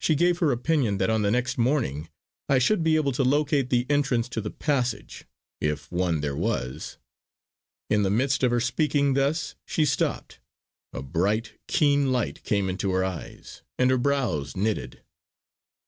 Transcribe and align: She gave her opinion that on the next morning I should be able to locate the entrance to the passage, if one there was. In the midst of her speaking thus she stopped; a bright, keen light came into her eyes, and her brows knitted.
She 0.00 0.16
gave 0.16 0.38
her 0.40 0.50
opinion 0.50 0.98
that 0.98 1.08
on 1.08 1.22
the 1.22 1.30
next 1.30 1.56
morning 1.56 2.08
I 2.48 2.58
should 2.58 2.82
be 2.82 2.96
able 2.96 3.12
to 3.12 3.22
locate 3.22 3.70
the 3.70 3.86
entrance 3.88 4.28
to 4.30 4.40
the 4.40 4.50
passage, 4.50 5.24
if 5.60 5.88
one 5.92 6.20
there 6.20 6.34
was. 6.34 6.98
In 7.88 8.02
the 8.02 8.10
midst 8.10 8.42
of 8.42 8.50
her 8.50 8.58
speaking 8.58 9.14
thus 9.14 9.54
she 9.64 9.84
stopped; 9.84 10.40
a 10.92 11.00
bright, 11.00 11.60
keen 11.68 12.10
light 12.10 12.42
came 12.42 12.68
into 12.68 12.90
her 12.90 13.04
eyes, 13.04 13.62
and 13.78 13.88
her 13.90 13.98
brows 13.98 14.56
knitted. 14.56 15.04